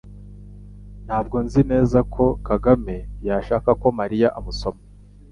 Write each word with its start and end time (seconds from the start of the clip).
Ntabwo 1.05 1.35
nzi 1.45 1.61
neza 1.71 1.99
ko 2.13 2.25
Kagame 2.47 2.95
yashaka 3.27 3.69
ko 3.81 3.87
Mariya 3.99 4.27
amusoma 4.37 4.81